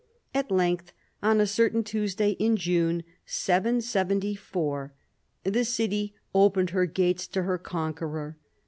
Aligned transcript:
At 0.33 0.49
length 0.49 0.93
on 1.21 1.39
a 1.39 1.45
certain 1.45 1.83
Tuesday 1.83 2.31
in 2.39 2.57
June 2.57 3.03
(774) 3.27 4.95
the 5.43 5.63
city 5.63 6.15
opened 6.33 6.71
her 6.71 6.87
gates 6.87 7.27
to 7.27 7.43
her 7.43 7.59
conqueror. 7.59 8.35